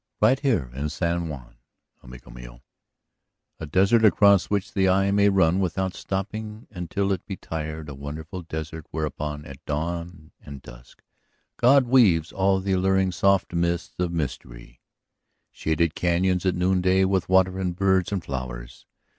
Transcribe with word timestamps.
Right 0.19 0.39
here 0.39 0.71
in 0.73 0.89
San 0.89 1.29
Juan, 1.29 1.57
amigo 2.01 2.31
mío. 2.31 2.61
A 3.59 3.67
desert 3.67 4.03
across 4.03 4.49
which 4.49 4.73
the 4.73 4.89
eye 4.89 5.11
may 5.11 5.29
run 5.29 5.59
without 5.59 5.93
stopping 5.93 6.65
until 6.71 7.11
it 7.11 7.23
be 7.27 7.35
tired, 7.37 7.87
a 7.87 7.93
wonderful 7.93 8.41
desert 8.41 8.87
whereon 8.91 9.45
at 9.45 9.63
dawn 9.67 10.31
and 10.43 10.63
dusk 10.63 11.03
God 11.57 11.85
weaves 11.85 12.31
all 12.31 12.57
of 12.57 12.63
the 12.63 12.71
alluring 12.73 13.11
soft 13.11 13.53
mists 13.53 13.99
of 13.99 14.11
mystery? 14.11 14.81
Shaded 15.51 15.93
cañons 15.93 16.47
at 16.47 16.55
noonday 16.55 17.05
with 17.05 17.29
water 17.29 17.59
and 17.59 17.75
birds 17.75 18.11
and 18.11 18.23
flowers? 18.23 18.87